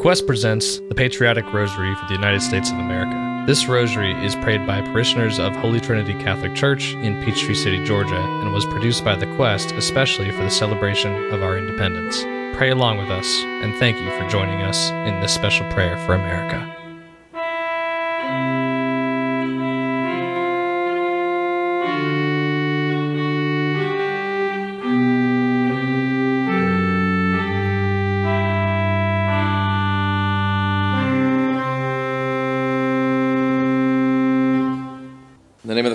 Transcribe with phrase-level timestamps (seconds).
[0.00, 3.44] Quest presents the Patriotic Rosary for the United States of America.
[3.46, 8.16] This rosary is prayed by parishioners of Holy Trinity Catholic Church in Peachtree City, Georgia,
[8.16, 12.22] and was produced by the Quest especially for the celebration of our independence.
[12.56, 16.14] Pray along with us, and thank you for joining us in this special prayer for
[16.14, 16.79] America.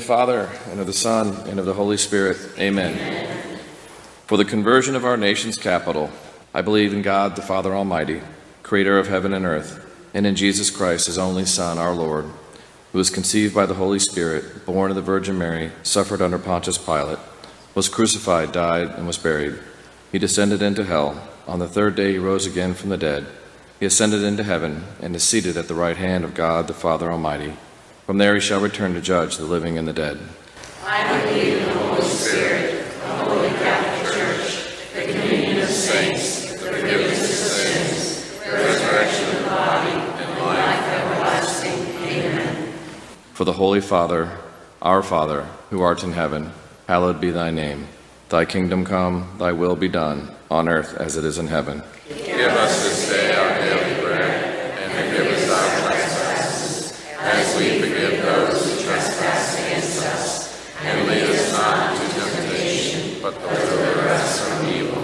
[0.05, 3.59] Father, and of the Son, and of the Holy Spirit, amen.
[4.27, 6.11] For the conversion of our nation's capital,
[6.53, 8.21] I believe in God, the Father Almighty,
[8.61, 9.83] creator of heaven and earth,
[10.13, 12.25] and in Jesus Christ, his only Son, our Lord,
[12.91, 16.77] who was conceived by the Holy Spirit, born of the Virgin Mary, suffered under Pontius
[16.77, 17.17] Pilate,
[17.73, 19.57] was crucified, died, and was buried.
[20.11, 21.27] He descended into hell.
[21.47, 23.25] On the third day he rose again from the dead.
[23.79, 27.11] He ascended into heaven, and is seated at the right hand of God, the Father
[27.11, 27.55] Almighty.
[28.05, 30.19] From there he shall return to judge the living and the dead.
[30.85, 36.69] I believe in the Holy Spirit, the Holy Catholic Church, the communion of saints, the
[36.71, 41.79] forgiveness of sins, the resurrection of the body, and life everlasting.
[42.05, 42.73] Amen.
[43.33, 44.37] For the Holy Father,
[44.83, 46.51] our Father, who art in heaven,
[46.87, 47.87] hallowed be thy name.
[48.29, 51.81] Thy kingdom come, thy will be done, on earth as it is in heaven.
[52.07, 58.21] Give us this day our daily bread, and forgive us our trespasses, as we forgive
[58.21, 60.75] those who trespass against us.
[60.81, 65.03] And lead us not into temptation, but deliver us from evil.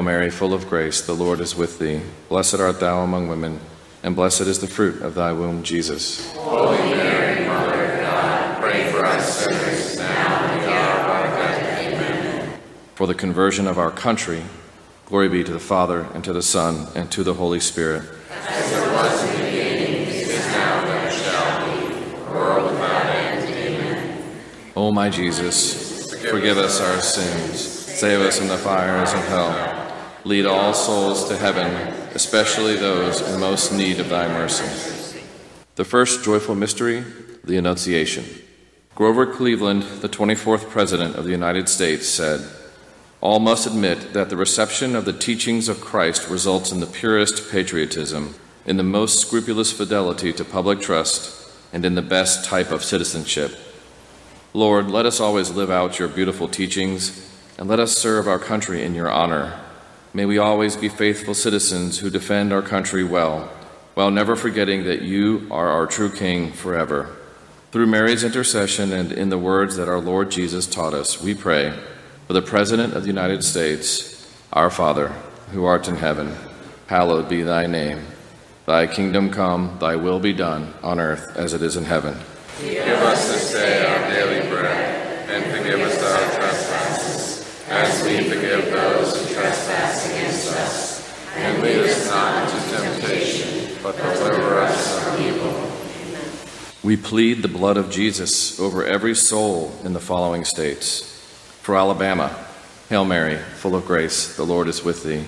[0.00, 2.00] Hail Mary, full of grace, the Lord is with thee.
[2.30, 3.60] Blessed art thou among women,
[4.02, 6.34] and blessed is the fruit of thy womb, Jesus.
[6.36, 11.06] Holy Mary, Mother of God, pray for us sinners, now and at the hour of
[11.06, 11.92] our death.
[11.92, 12.60] Amen.
[12.94, 14.42] For the conversion of our country,
[15.04, 18.08] glory be to the Father, and to the Son, and to the Holy Spirit.
[18.48, 23.54] As it was in the beginning, is now, and ever shall be, world without end.
[23.54, 24.32] Amen.
[24.76, 29.79] O my Jesus, forgive us our sins, save us from the fires of hell.
[30.24, 31.70] Lead all souls to heaven,
[32.14, 35.22] especially those in most need of thy mercy.
[35.76, 37.02] The first joyful mystery,
[37.42, 38.26] the Annunciation.
[38.94, 42.46] Grover Cleveland, the 24th President of the United States, said,
[43.22, 47.50] All must admit that the reception of the teachings of Christ results in the purest
[47.50, 48.34] patriotism,
[48.66, 53.56] in the most scrupulous fidelity to public trust, and in the best type of citizenship.
[54.52, 57.26] Lord, let us always live out your beautiful teachings,
[57.56, 59.58] and let us serve our country in your honor.
[60.12, 63.48] May we always be faithful citizens who defend our country well,
[63.94, 67.16] while never forgetting that you are our true King forever.
[67.70, 71.72] Through Mary's intercession and in the words that our Lord Jesus taught us, we pray
[72.26, 75.10] for the President of the United States, our Father,
[75.52, 76.34] who art in heaven,
[76.88, 78.04] hallowed be thy name.
[78.66, 82.18] Thy kingdom come, thy will be done, on earth as it is in heaven.
[82.60, 88.72] Give us this day our daily bread, and forgive us our trespasses, as we forgive
[88.72, 91.36] those who trespass against us.
[91.36, 95.66] And lead us not into temptation, but deliver us from evil.
[96.90, 101.02] We plead the blood of Jesus over every soul in the following states.
[101.62, 102.34] For Alabama,
[102.88, 105.24] Hail Mary, full of grace, the Lord is with thee.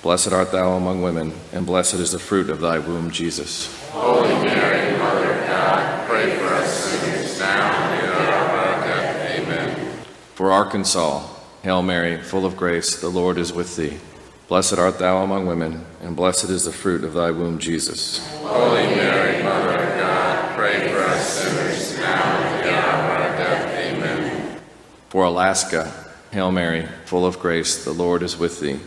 [0.00, 3.68] Blessed art thou among women, and blessed is the fruit of thy womb, Jesus.
[3.90, 8.54] Holy Mary, Mother of God, pray for us sinners, now and at the hour of
[8.54, 9.38] our death.
[9.38, 10.04] Amen.
[10.34, 11.28] For Arkansas,
[11.62, 13.98] Hail Mary, full of grace, the Lord is with thee.
[14.48, 18.26] Blessed art thou among women, and blessed is the fruit of thy womb, Jesus.
[18.38, 23.20] Holy Mary, Mother of God, pray for us sinners, now and at the hour of
[23.20, 23.94] our death.
[23.94, 24.60] Amen.
[25.12, 25.92] For Alaska,
[26.30, 28.80] Hail Mary, full of grace, the Lord is with thee.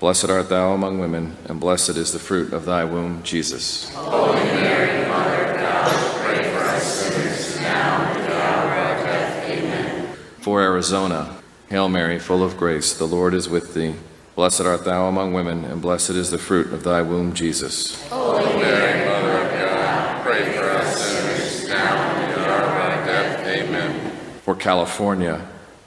[0.00, 3.88] Blessed art thou among women, and blessed is the fruit of thy womb, Jesus.
[3.94, 9.06] Holy Mary, Mother of God, pray for us sinners, now and at the hour of
[9.06, 9.48] death.
[9.48, 10.14] Amen.
[10.42, 11.38] For Arizona,
[11.70, 13.94] Hail Mary, full of grace, the Lord is with thee.
[14.36, 17.98] Blessed art thou among women, and blessed is the fruit of thy womb, Jesus.
[18.10, 23.06] Holy Mary, Mother of God, pray for us sinners, now and at the hour of
[23.06, 23.46] death.
[23.46, 24.12] Amen.
[24.42, 25.48] For California,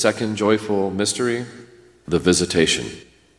[0.00, 1.44] Second joyful mystery,
[2.08, 2.86] the visitation.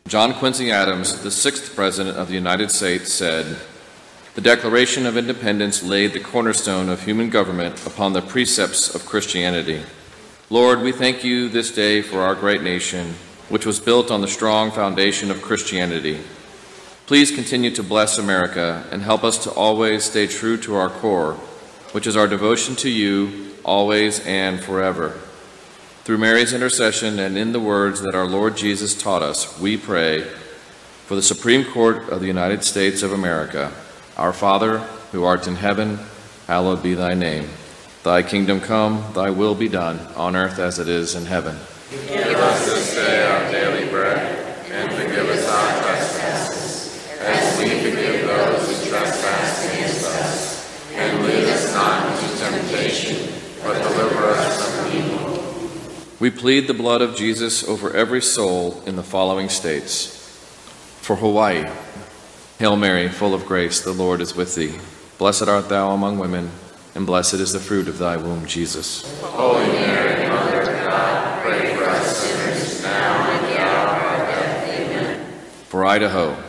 [0.06, 3.58] John Quincy Adams, the sixth President of the United States, said,
[4.36, 9.82] The Declaration of Independence laid the cornerstone of human government upon the precepts of Christianity.
[10.50, 13.14] Lord, we thank you this day for our great nation,
[13.48, 16.20] which was built on the strong foundation of Christianity.
[17.06, 21.34] Please continue to bless America and help us to always stay true to our core,
[21.90, 25.18] which is our devotion to you, always and forever.
[26.04, 30.22] Through Mary's intercession and in the words that our Lord Jesus taught us, we pray,
[31.06, 33.70] For the Supreme Court of the United States of America,
[34.16, 34.78] our Father,
[35.12, 36.00] who art in heaven,
[36.48, 37.48] hallowed be thy name.
[38.02, 41.56] Thy kingdom come, thy will be done, on earth as it is in heaven.
[42.08, 48.26] Give us this day our daily bread, and forgive us our trespasses, as we forgive
[48.26, 50.90] those who trespass against us.
[50.94, 53.32] And lead us not into temptation,
[53.62, 55.22] but deliver us from evil.
[56.22, 60.06] We plead the blood of Jesus over every soul in the following states.
[61.00, 61.68] For Hawaii,
[62.60, 64.78] Hail Mary, full of grace, the Lord is with thee.
[65.18, 66.52] Blessed art thou among women,
[66.94, 69.20] and blessed is the fruit of thy womb, Jesus.
[69.20, 74.02] Holy Mary, Mother of God, pray for us sinners, now and at the hour of
[74.04, 74.78] our death.
[74.78, 75.26] Amen.
[75.66, 76.40] For Idaho,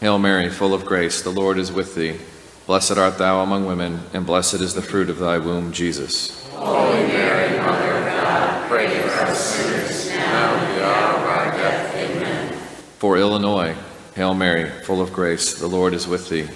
[0.00, 2.18] Hail Mary, full of grace, the Lord is with thee.
[2.66, 6.46] Blessed art thou among women, and blessed is the fruit of thy womb, Jesus.
[6.52, 11.22] Holy Mary, Mother of God, pray for us sinners, now and at the hour of
[11.24, 11.94] our death.
[11.96, 12.60] Amen.
[12.98, 13.76] For Illinois,
[14.16, 16.48] Hail Mary, full of grace, the Lord is with thee.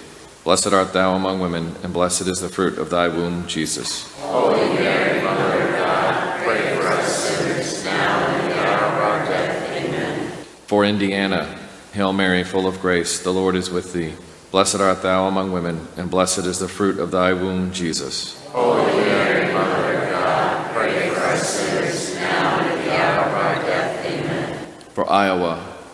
[0.43, 4.13] Blessed art thou among women, and blessed is the fruit of thy womb, Jesus.
[4.19, 8.99] Holy Mary, Mother of God, pray for us sinners, now and at the hour of
[8.99, 9.71] our death.
[9.71, 10.31] Amen.
[10.67, 11.57] For Indiana,
[11.93, 14.11] Hail Mary, full of grace, the Lord is with thee.
[14.51, 18.45] Blessed art thou among women, and blessed is the fruit of thy womb, Jesus.
[18.47, 23.33] Holy Mary, Mother of God, pray for us sinners, now and at the hour of
[23.33, 24.05] our death.
[24.05, 24.67] Amen.
[24.89, 25.72] For Iowa,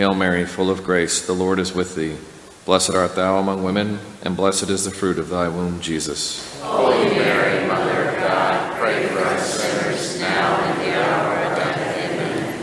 [0.00, 2.16] Hail Mary, full of grace, the Lord is with thee.
[2.64, 6.58] Blessed art thou among women, and blessed is the fruit of thy womb, Jesus.
[6.62, 11.48] Holy Mary, Mother of God, pray for us sinners, now and at the hour of
[11.50, 12.12] our death.
[12.12, 12.62] Amen.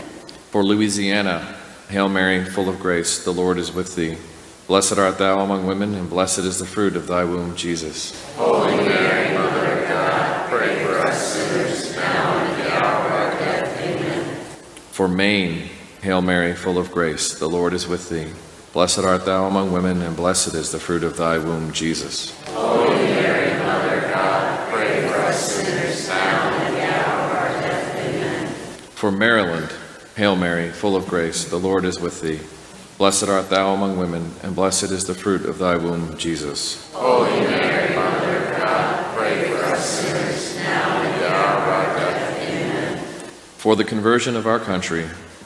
[0.50, 1.56] For Louisiana,
[1.88, 4.18] Hail Mary, full of grace, the Lord is with thee.
[4.66, 8.34] Blessed art thou among women, and blessed is the fruit of thy womb, Jesus.
[8.34, 13.12] Holy Mary, Mother of God, pray for us sinners, now and at the hour of
[13.12, 13.80] our death.
[13.80, 14.34] Amen.
[14.90, 15.70] For Maine,
[16.02, 18.30] Hail Mary, full of grace, the Lord is with thee.
[18.72, 22.40] Blessed art thou among women, and blessed is the fruit of thy womb, Jesus.
[22.50, 27.32] Holy Mary, Mother of God, pray for us sinners, now and at the hour of
[27.32, 27.96] our death.
[27.96, 28.46] Amen.
[28.94, 29.72] For Maryland,
[30.14, 32.38] Hail Mary, full of grace, the Lord is with thee.
[32.96, 36.92] Blessed art thou among women, and blessed is the fruit of thy womb, Jesus.
[36.92, 41.68] Holy Mary, Mother of God, pray for us sinners, now and at the hour of
[41.68, 42.38] our death.
[42.48, 42.98] Amen.
[43.56, 45.04] For the conversion of our country,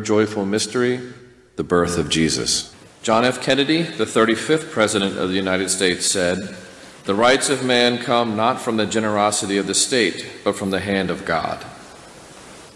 [0.00, 1.00] Joyful mystery,
[1.56, 2.74] the birth of Jesus.
[3.02, 3.42] John F.
[3.42, 6.54] Kennedy, the 35th President of the United States, said,
[7.04, 10.80] The rights of man come not from the generosity of the state, but from the
[10.80, 11.64] hand of God.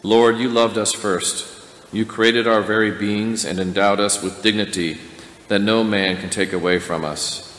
[0.03, 1.47] Lord, you loved us first.
[1.93, 4.99] You created our very beings and endowed us with dignity
[5.49, 7.51] that no man can take away from us.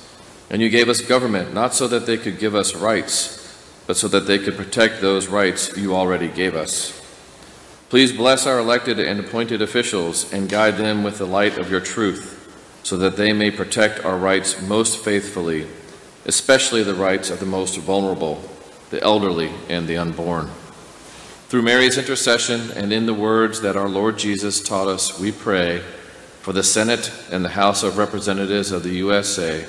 [0.50, 3.42] And you gave us government not so that they could give us rights,
[3.88, 7.05] but so that they could protect those rights you already gave us.
[7.90, 11.80] Please bless our elected and appointed officials and guide them with the light of your
[11.80, 12.32] truth,
[12.84, 15.68] so that they may protect our rights most faithfully,
[16.26, 18.42] especially the rights of the most vulnerable,
[18.90, 20.50] the elderly, and the unborn.
[21.48, 25.84] Through Mary's intercession and in the words that our Lord Jesus taught us, we pray
[26.42, 29.66] for the Senate and the House of Representatives of the USA.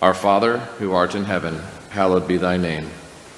[0.00, 2.88] Our Father, who art in heaven, hallowed be thy name.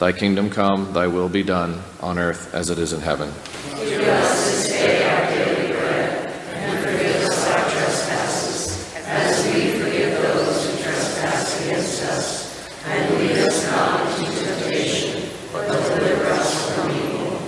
[0.01, 3.31] Thy kingdom come, thy will be done, on earth as it is in heaven.
[3.77, 10.23] Give us this day our daily bread, and forgive us our trespasses, as we forgive
[10.23, 12.83] those who trespass against us.
[12.87, 17.39] And lead us not into temptation, but deliver us from evil.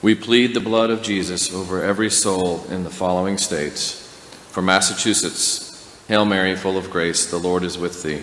[0.00, 4.00] We plead the blood of Jesus over every soul in the following states.
[4.48, 8.22] For Massachusetts, Hail Mary, full of grace, the Lord is with thee.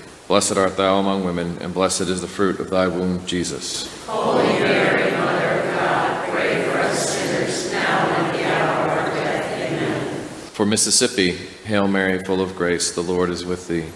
[0.31, 3.91] Blessed art thou among women, and blessed is the fruit of thy womb, Jesus.
[4.05, 8.97] Holy Mary, Mother of God, pray for us sinners, now and at the hour of
[8.97, 9.73] our death.
[9.73, 10.25] Amen.
[10.53, 11.31] For Mississippi,
[11.65, 13.87] Hail Mary, full of grace, the Lord is with thee.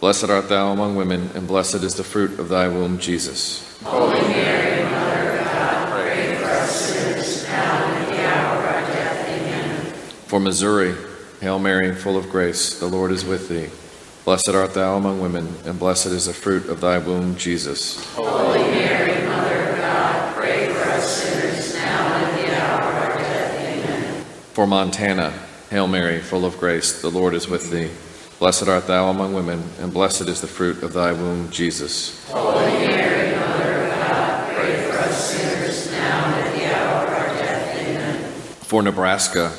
[0.00, 3.78] Blessed art thou among women, and blessed is the fruit of thy womb, Jesus.
[3.82, 8.64] Holy Mary, Mother of God, pray for us sinners, now and at the hour of
[8.64, 9.28] our death.
[9.28, 9.92] Amen.
[10.26, 10.94] For Missouri,
[11.42, 13.68] Hail Mary, full of grace, the Lord is with thee.
[14.24, 18.14] Blessed art thou among women, and blessed is the fruit of thy womb, Jesus.
[18.14, 22.94] Holy Mary, Mother of God, pray for us sinners, now and at the hour of
[22.94, 23.84] our death.
[23.84, 24.24] Amen.
[24.52, 25.32] For Montana,
[25.70, 27.90] Hail Mary, full of grace, the Lord is with thee.
[28.38, 32.24] Blessed art thou among women, and blessed is the fruit of thy womb, Jesus.
[32.28, 37.12] Holy Mary, Mother of God, pray for us sinners, now and at the hour of
[37.12, 37.76] our death.
[37.88, 38.32] Amen.
[38.60, 39.52] For Nebraska,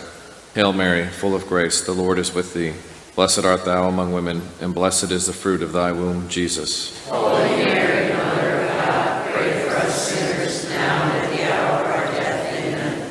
[0.56, 2.76] Hail Mary, full of grace, the Lord is with thee.
[3.16, 7.08] Blessed art thou among women, and blessed is the fruit of thy womb, Jesus.
[7.08, 11.88] Holy Mary, Mother of God, pray for us sinners, now and at the hour of
[11.92, 12.54] our death.
[12.54, 13.10] Amen.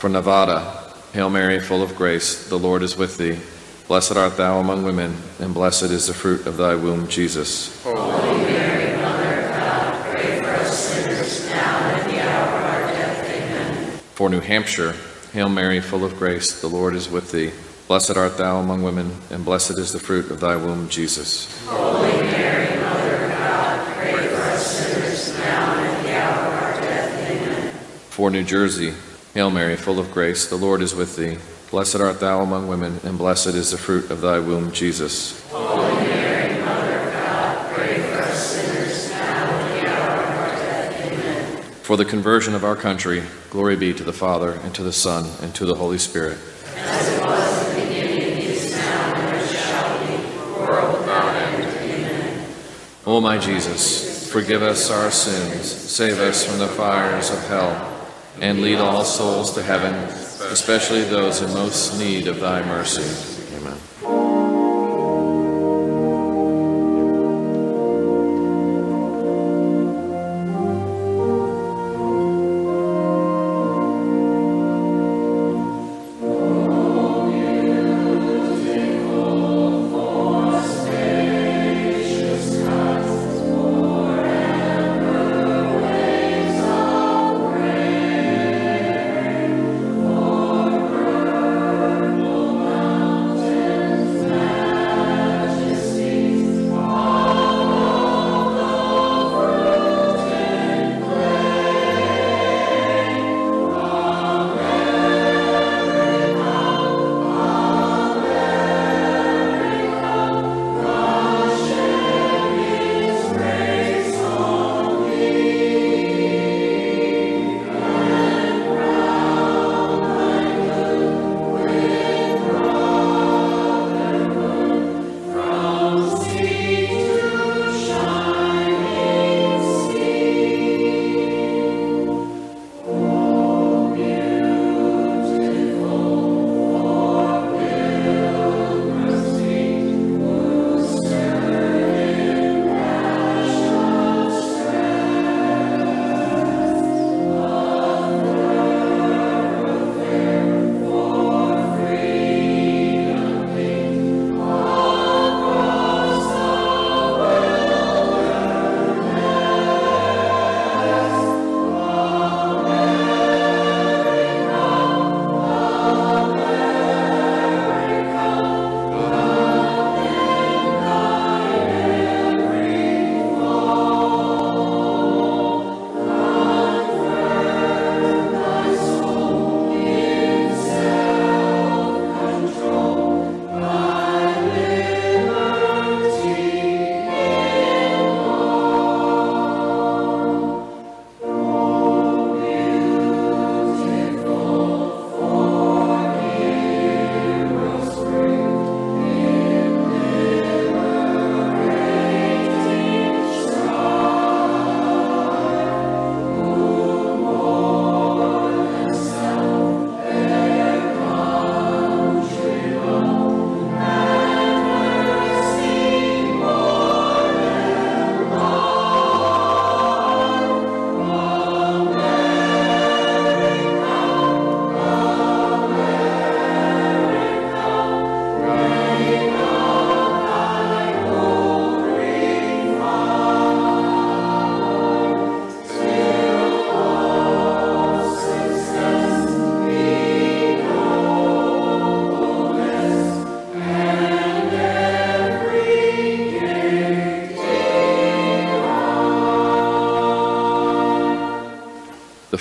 [0.00, 3.38] For Nevada, Hail Mary, full of grace, the Lord is with thee.
[3.86, 7.80] Blessed art thou among women, and blessed is the fruit of thy womb, Jesus.
[7.84, 12.64] Holy Mary, Mother of God, pray for us sinners, now and at the hour of
[12.64, 13.30] our death.
[13.30, 13.98] Amen.
[14.16, 14.96] For New Hampshire,
[15.32, 17.52] Hail Mary, full of grace, the Lord is with thee.
[17.86, 21.66] Blessed art thou among women, and blessed is the fruit of thy womb, Jesus.
[21.66, 26.62] Holy Mary, Mother of God, pray for us sinners, now and at the hour of
[26.62, 27.30] our death.
[27.30, 27.72] Amen.
[28.08, 28.94] For New Jersey,
[29.34, 31.36] Hail Mary, full of grace, the Lord is with thee.
[31.70, 35.46] Blessed art thou among women, and blessed is the fruit of thy womb, Jesus.
[35.50, 40.38] Holy Mary, Mother of God, pray for us sinners, now and at the hour of
[40.38, 41.12] our death.
[41.12, 41.62] Amen.
[41.82, 45.26] For the conversion of our country, glory be to the Father, and to the Son,
[45.42, 46.38] and to the Holy Spirit.
[46.76, 50.16] As it was in the beginning, is now, and ever shall be,
[50.58, 51.64] world without end.
[51.90, 52.46] Amen.
[53.14, 58.60] O my Jesus, forgive us our sins, save us from the fires of hell, and
[58.60, 59.94] lead all souls to heaven,
[60.50, 63.33] especially those in most need of thy mercy.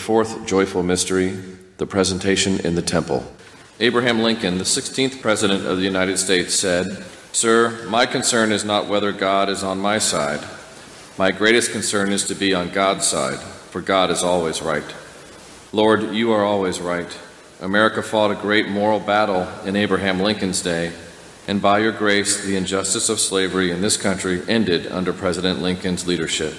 [0.04, 1.30] Fourth joyful mystery,
[1.78, 3.24] the presentation in the temple.
[3.80, 8.90] Abraham Lincoln, the 16th President of the United States, said, Sir, my concern is not
[8.90, 10.46] whether God is on my side.
[11.18, 14.84] My greatest concern is to be on God's side, for God is always right.
[15.72, 17.18] Lord, you are always right.
[17.62, 20.92] America fought a great moral battle in Abraham Lincoln's day,
[21.48, 26.06] and by your grace, the injustice of slavery in this country ended under President Lincoln's
[26.06, 26.56] leadership.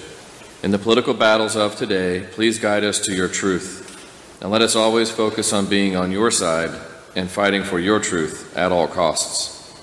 [0.65, 4.75] In the political battles of today, please guide us to your truth, and let us
[4.75, 6.71] always focus on being on your side
[7.15, 9.79] and fighting for your truth at all costs.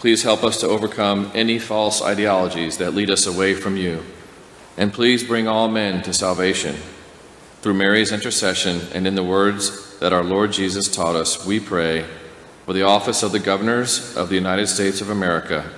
[0.00, 4.02] Please help us to overcome any false ideologies that lead us away from you,
[4.76, 6.74] and please bring all men to salvation.
[7.62, 12.04] Through Mary's intercession and in the words that our Lord Jesus taught us, we pray
[12.64, 15.70] for the office of the governors of the United States of America.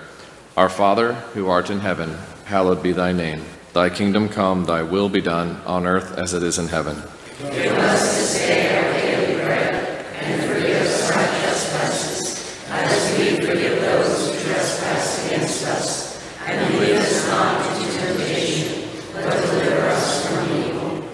[0.57, 3.45] Our Father, who art in heaven, hallowed be thy name.
[3.79, 6.97] Thy kingdom come, thy will be done, on earth as it is in heaven.
[7.39, 13.81] Give us this day our daily bread, and forgive us our trespasses, as we forgive
[13.81, 16.21] those who trespass against us.
[16.45, 21.05] And lead us not into temptation, but deliver us from evil.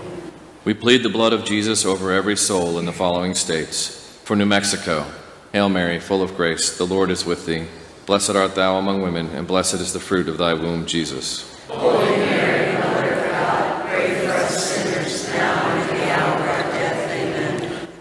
[0.64, 4.18] We plead the blood of Jesus over every soul in the following states.
[4.24, 5.04] For New Mexico,
[5.52, 7.66] Hail Mary, full of grace, the Lord is with thee.
[8.06, 11.50] Blessed art thou among women, and blessed is the fruit of thy womb, Jesus.
[11.68, 16.46] Holy Mary, Mother of God, pray for us sinners, now and at the hour of
[16.46, 17.10] our death.
[17.10, 17.88] Amen.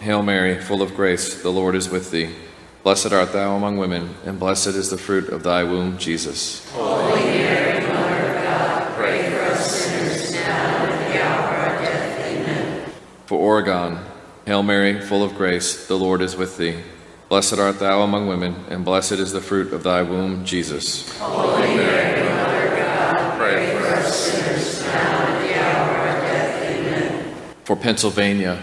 [0.00, 2.34] Hail Mary, full of grace, the Lord is with thee.
[2.82, 6.70] Blessed art thou among women, and blessed is the fruit of thy womb, Jesus.
[6.70, 11.82] Holy Mary, Mother of God, pray for us sinners, now and at the hour of
[11.82, 12.26] death.
[12.26, 12.90] Amen.
[13.24, 13.98] For Oregon,
[14.44, 16.80] Hail Mary, full of grace, the Lord is with thee.
[17.28, 21.18] Blessed art thou among women, and blessed is the fruit of thy womb, Jesus.
[21.18, 26.22] Holy Mary, Mother of God, pray for us sinners, now and at the hour of
[26.22, 26.62] death.
[26.62, 27.34] Amen.
[27.64, 28.62] For Pennsylvania,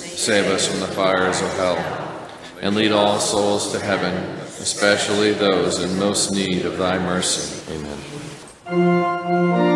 [0.21, 1.77] save us from the fires of hell,
[2.61, 4.13] and lead all souls to heaven,
[4.59, 7.59] especially those in most need of thy mercy.
[7.73, 9.70] Amen.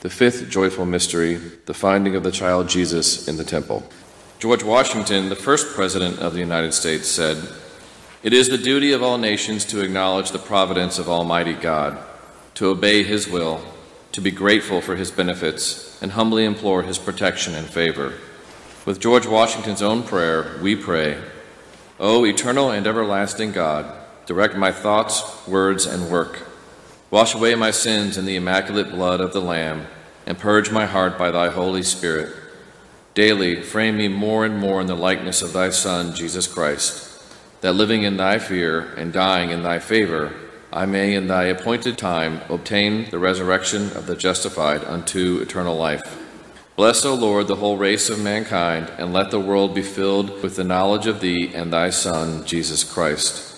[0.00, 3.88] The fifth joyful mystery, the finding of the child Jesus in the temple.
[4.38, 7.38] George Washington, the first president of the United States, said,
[8.22, 11.98] It is the duty of all nations to acknowledge the providence of Almighty God,
[12.54, 13.62] to obey His will,
[14.12, 18.12] to be grateful for His benefits, and humbly implore His protection and favor.
[18.84, 21.18] With George Washington's own prayer, we pray,
[21.98, 23.90] O eternal and everlasting God,
[24.26, 26.42] direct my thoughts, words, and work.
[27.08, 29.86] Wash away my sins in the immaculate blood of the Lamb
[30.26, 32.34] and purge my heart by thy Holy Spirit.
[33.14, 37.22] Daily frame me more and more in the likeness of thy Son, Jesus Christ,
[37.60, 40.34] that living in thy fear and dying in thy favor,
[40.72, 46.02] I may in thy appointed time obtain the resurrection of the justified unto eternal life.
[46.74, 50.56] Bless, O Lord, the whole race of mankind, and let the world be filled with
[50.56, 53.55] the knowledge of thee and thy Son, Jesus Christ.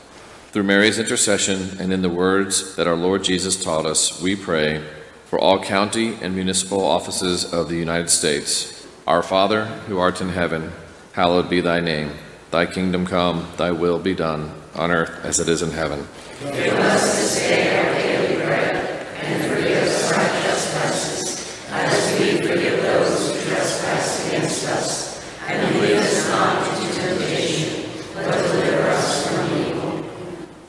[0.50, 4.82] Through Mary's intercession and in the words that our Lord Jesus taught us, we pray
[5.26, 8.86] for all county and municipal offices of the United States.
[9.06, 10.72] Our Father, who art in heaven,
[11.12, 12.12] hallowed be thy name.
[12.50, 16.08] Thy kingdom come, thy will be done, on earth as it is in heaven.
[16.40, 22.80] Give us this day our daily bread, and forgive us our trespasses, as we forgive
[22.80, 25.24] those who trespass against us.
[25.46, 30.04] And lead us not into temptation, but deliver us from evil.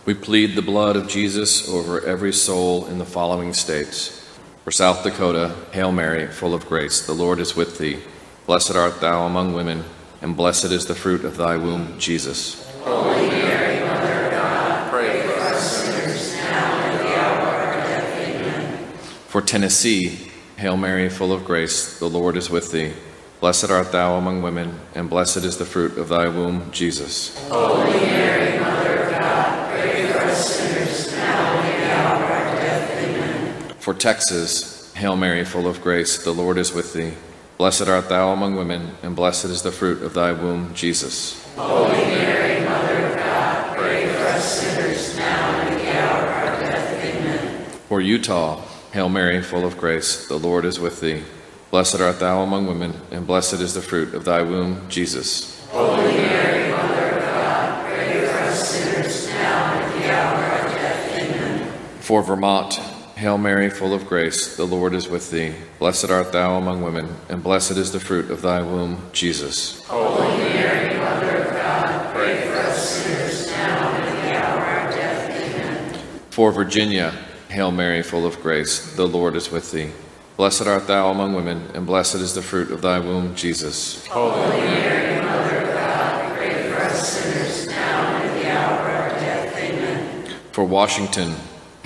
[0.10, 4.28] We plead the blood of Jesus over every soul in the following states.
[4.64, 8.00] For South Dakota, Hail Mary, full of grace, the Lord is with thee.
[8.48, 9.84] Blessed art thou among women,
[10.24, 12.68] and blessed is the fruit of thy womb, Jesus.
[12.80, 17.54] Holy Mary, Mother of God, pray for us sinners, now and at the hour of
[17.54, 18.36] our death.
[18.36, 18.88] Amen.
[19.28, 22.94] For Tennessee, Hail Mary, full of grace, the Lord is with thee.
[23.42, 27.38] Blessed art thou among women, and blessed is the fruit of thy womb, Jesus.
[27.48, 32.32] Holy Mary, Mother of God, pray for us sinners, now and at the hour of
[32.32, 33.04] our death.
[33.06, 33.76] Amen.
[33.90, 37.14] For Texas, Hail Mary, full of grace, the Lord is with thee.
[37.58, 41.44] Blessed art thou among women, and blessed is the fruit of thy womb, Jesus.
[41.56, 46.30] Holy Mary, Mother of God, pray for us sinners, now and at the hour of
[46.30, 47.04] our death.
[47.04, 47.64] Amen.
[47.88, 48.62] For Utah,
[48.94, 51.24] Hail Mary, full of grace, the Lord is with thee.
[51.72, 55.68] Blessed art thou among women, and blessed is the fruit of thy womb, Jesus.
[55.70, 60.52] Holy Mary, Mother of God, pray for us sinners, now and at the hour of
[60.52, 61.20] our death.
[61.24, 61.74] Amen.
[62.02, 62.80] For Vermont,
[63.20, 65.54] Hail Mary, full of grace, the Lord is with thee.
[65.78, 69.86] Blessed art thou among women, and blessed is the fruit of thy womb, Jesus.
[69.88, 74.96] Holy Mary, Mother of God, pray for us sinners, now and at the hour of
[74.96, 75.30] death.
[75.32, 76.02] Amen.
[76.30, 77.14] For Virginia,
[77.50, 79.92] Hail Mary, full of grace, the Lord is with thee.
[80.38, 84.08] Blessed art thou among women, and blessed is the fruit of thy womb, Jesus.
[84.08, 89.20] Holy Mary, Mother of God, pray for us sinners, now and at the hour of
[89.20, 89.58] death.
[89.58, 90.26] Amen.
[90.54, 91.36] For Washington,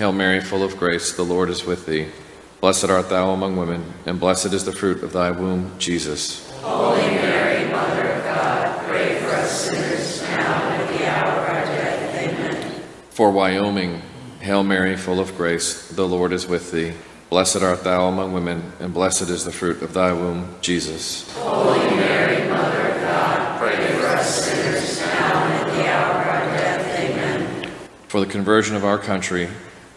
[0.00, 2.06] Hail Mary, full of grace, the Lord is with thee.
[2.62, 6.50] Blessed art thou among women, and blessed is the fruit of thy womb, Jesus.
[6.62, 11.48] Holy Mary, Mother of God, pray for us sinners, now and at the hour of
[11.50, 12.14] our death.
[12.14, 12.82] Amen.
[13.10, 14.00] For Wyoming,
[14.40, 16.94] Hail Mary, full of grace, the Lord is with thee.
[17.28, 21.30] Blessed art thou among women, and blessed is the fruit of thy womb, Jesus.
[21.34, 26.26] Holy Mary, Mother of God, pray for us sinners, now and at the hour of
[26.26, 27.00] our death.
[27.00, 27.70] Amen.
[28.08, 29.50] For the conversion of our country,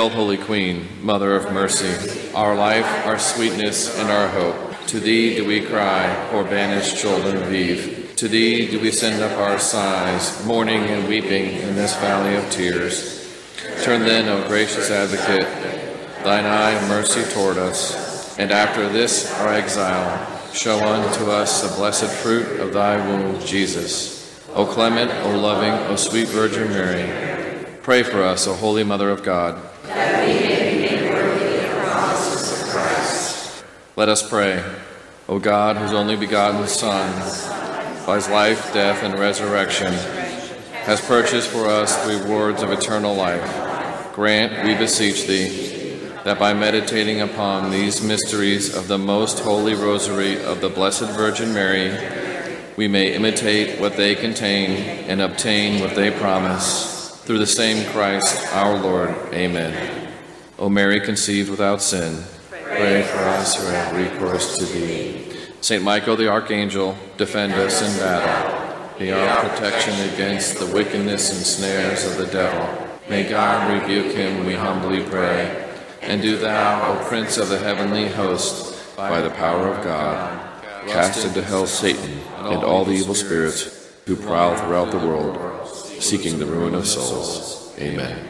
[0.00, 4.86] Hail, Holy Queen, Mother of Mercy, our life, our sweetness, and our hope.
[4.86, 8.14] To thee do we cry, poor banished children of Eve.
[8.16, 12.50] To thee do we send up our sighs, mourning and weeping in this valley of
[12.50, 13.28] tears.
[13.82, 15.44] Turn then, O gracious advocate,
[16.24, 21.76] thine eye of mercy toward us, and after this our exile, show unto us the
[21.76, 24.42] blessed fruit of thy womb, Jesus.
[24.54, 29.22] O clement, O loving, O sweet Virgin Mary, pray for us, O holy Mother of
[29.22, 29.69] God.
[34.00, 34.64] Let us pray.
[35.28, 37.10] O God, whose only begotten Son,
[38.06, 39.92] by his life, death, and resurrection,
[40.84, 46.54] has purchased for us the rewards of eternal life, grant, we beseech thee, that by
[46.54, 51.94] meditating upon these mysteries of the most holy rosary of the Blessed Virgin Mary,
[52.78, 54.70] we may imitate what they contain
[55.10, 56.99] and obtain what they promise.
[57.24, 59.10] Through the same Christ our Lord.
[59.32, 60.12] Amen.
[60.58, 65.32] O Mary, conceived without sin, pray for us who have recourse to thee.
[65.60, 68.98] Saint Michael the Archangel, defend us in battle.
[68.98, 72.88] Be our protection against the wickedness and snares of the devil.
[73.08, 75.68] May God rebuke him, we humbly pray.
[76.02, 80.40] And do thou, O Prince of the heavenly host, by the power of God,
[80.86, 85.36] cast into hell Satan and all the evil spirits who prowl throughout the world,
[86.00, 87.74] seeking the ruin of souls.
[87.78, 88.28] Amen.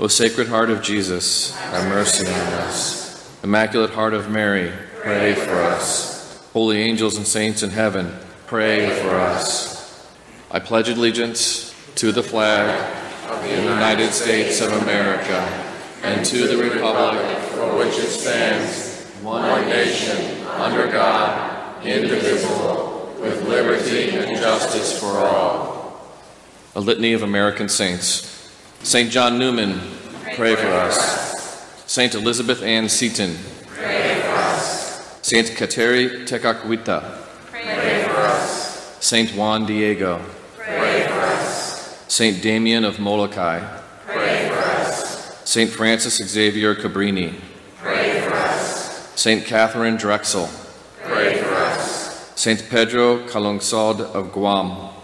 [0.00, 3.04] O Sacred Heart of Jesus, have mercy on us.
[3.42, 4.72] Immaculate Heart of Mary,
[5.02, 6.48] pray for us.
[6.52, 8.16] Holy angels and saints in heaven,
[8.46, 10.08] pray for us.
[10.50, 12.68] I pledge allegiance to the flag
[13.28, 15.40] of the United States of America
[16.02, 24.10] and to the republic for which it stands, one nation, under God, indivisible, with liberty
[24.10, 25.73] and justice for all.
[26.76, 28.50] A litany of American saints.
[28.82, 29.08] St.
[29.08, 29.80] John Neumann,
[30.34, 31.84] pray for us.
[31.86, 32.14] St.
[32.16, 35.20] Elizabeth Ann Seton, Pray for us.
[35.22, 37.18] Saint Kateri Tekakwitha,
[37.52, 38.98] Pray for us.
[39.04, 40.20] Saint Juan Diego,
[40.56, 42.12] Pray for us.
[42.12, 43.60] Saint Damien of Molokai,
[44.06, 45.48] Pray for us.
[45.48, 47.34] Saint Frances Xavier Cabrini,
[47.76, 49.12] Pray for us.
[49.14, 50.50] Saint Catherine Drexel,
[51.04, 52.32] Pray for us.
[52.34, 55.03] Saint Pedro Calungsod of Guam, Pray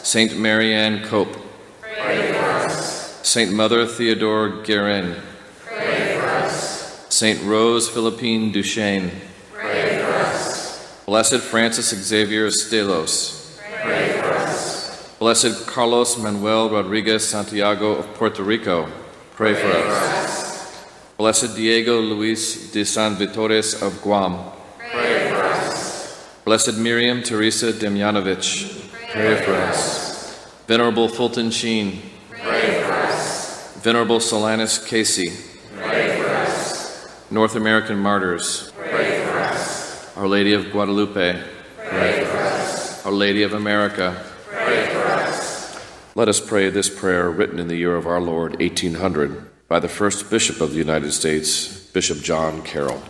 [0.00, 0.08] us.
[0.08, 1.36] Saint Marianne Cope,
[1.80, 3.28] Pray for us.
[3.28, 5.16] Saint Mother Theodore Guerin,
[5.64, 7.06] Pray for us.
[7.14, 9.10] Saint Rose Philippine Duchesne,
[9.52, 11.04] Pray for us.
[11.06, 15.16] Blessed Francis Xavier Seelos, Pray for us.
[15.18, 18.88] Blessed Carlos Manuel Rodriguez Santiago of Puerto Rico,
[19.32, 20.86] pray for us.
[21.18, 26.40] Blessed Diego Luis de San Vitores of Guam, Pray for us.
[26.46, 28.79] Blessed Miriam Teresa Demjanovich,
[29.10, 30.44] pray for us.
[30.66, 32.00] Venerable Fulton Sheen,
[32.30, 33.76] Pray for us.
[33.78, 35.32] Venerable Solanus Casey,
[35.76, 37.30] Pray for us.
[37.30, 40.16] North American Martyrs, Pray for us.
[40.16, 41.42] Our Lady of Guadalupe,
[41.76, 43.04] Pray for us.
[43.04, 44.24] Our Lady of America.
[44.46, 45.80] Pray for us.
[46.14, 49.88] Let us pray this prayer written in the year of our Lord, 1800, by the
[49.88, 53.02] first Bishop of the United States, Bishop John Carroll.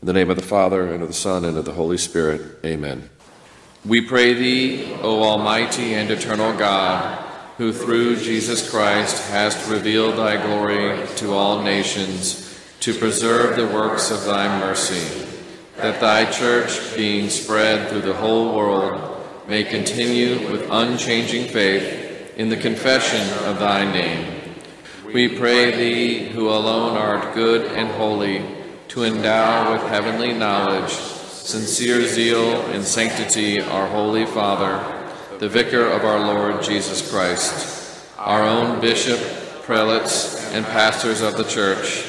[0.00, 2.58] In the name of the Father, and of the Son, and of the Holy Spirit,
[2.64, 3.08] amen.
[3.84, 7.18] We pray thee, O Almighty and eternal God,
[7.58, 14.12] who through Jesus Christ hast revealed thy glory to all nations, to preserve the works
[14.12, 15.26] of thy mercy,
[15.78, 22.50] that thy church, being spread through the whole world, may continue with unchanging faith in
[22.50, 24.54] the confession of thy name.
[25.12, 28.44] We pray thee, who alone art good and holy,
[28.88, 30.96] to endow with heavenly knowledge,
[31.42, 34.78] sincere zeal, and sanctity our Holy Father,
[35.38, 39.18] the Vicar of our Lord Jesus Christ, our own bishop,
[39.62, 42.04] prelates, and pastors of the church,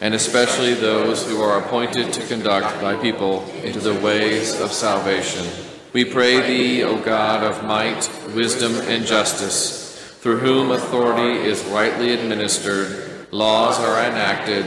[0.00, 5.46] and especially those who are appointed to conduct thy people into the ways of salvation.
[5.92, 12.14] We pray thee, O God of might, wisdom, and justice, through whom authority is rightly
[12.14, 14.64] administered, laws are enacted,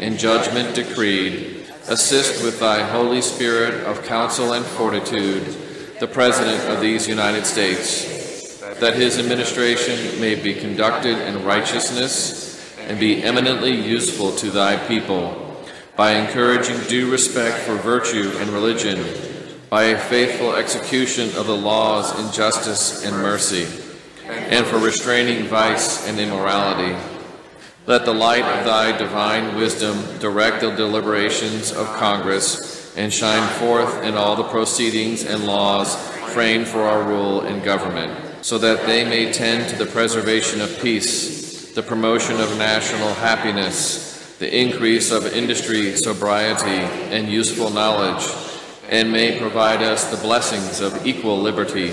[0.00, 1.53] and judgment decreed,
[1.88, 5.42] assist with thy Holy Spirit of counsel and fortitude
[6.00, 12.98] the President of these United States, that his administration may be conducted in righteousness and
[12.98, 15.62] be eminently useful to thy people,
[15.96, 19.04] by encouraging due respect for virtue and religion,
[19.70, 23.64] by a faithful execution of the laws in justice and mercy,
[24.26, 26.94] and for restraining vice and immorality.
[27.86, 34.02] Let the light of thy divine wisdom direct the deliberations of Congress and shine forth
[34.02, 35.94] in all the proceedings and laws
[36.32, 40.80] framed for our rule and government, so that they may tend to the preservation of
[40.80, 46.80] peace, the promotion of national happiness, the increase of industry, sobriety,
[47.14, 48.26] and useful knowledge,
[48.88, 51.92] and may provide us the blessings of equal liberty.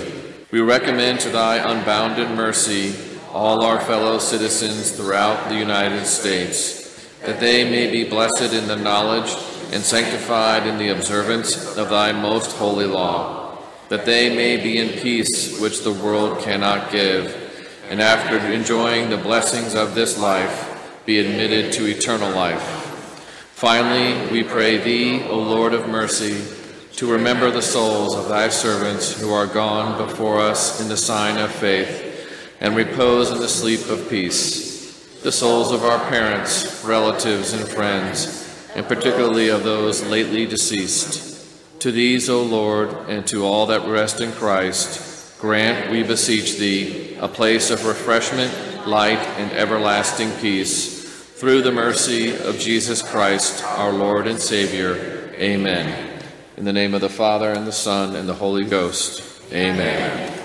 [0.50, 2.94] We recommend to thy unbounded mercy
[3.32, 8.76] all our fellow citizens throughout the United States, that they may be blessed in the
[8.76, 9.34] knowledge
[9.72, 13.56] and sanctified in the observance of thy most holy law,
[13.88, 17.34] that they may be in peace which the world cannot give,
[17.88, 20.68] and after enjoying the blessings of this life,
[21.06, 22.62] be admitted to eternal life.
[23.54, 26.44] Finally, we pray thee, O Lord of mercy,
[26.96, 31.38] to remember the souls of thy servants who are gone before us in the sign
[31.38, 32.11] of faith,
[32.62, 38.70] and repose in the sleep of peace, the souls of our parents, relatives, and friends,
[38.76, 41.28] and particularly of those lately deceased.
[41.80, 47.16] To these, O Lord, and to all that rest in Christ, grant, we beseech thee,
[47.16, 51.02] a place of refreshment, light, and everlasting peace,
[51.34, 55.34] through the mercy of Jesus Christ, our Lord and Savior.
[55.34, 56.22] Amen.
[56.56, 59.42] In the name of the Father, and the Son, and the Holy Ghost.
[59.52, 60.41] Amen.